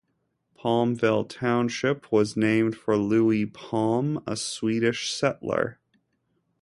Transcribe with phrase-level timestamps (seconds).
[0.57, 5.77] Palmville Township was named for Louis Palm, a Swedish settler.